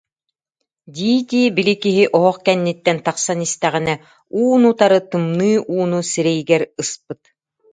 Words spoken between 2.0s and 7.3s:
оһох кэнниттэн тахсан истэҕинэ, уун-утары тымныы ууну сирэйигэр ыспыт